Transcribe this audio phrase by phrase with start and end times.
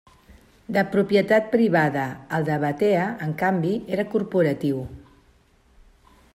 [0.77, 2.05] De propietat privada,
[2.37, 4.83] el de Batea, en canvi, era corporatiu.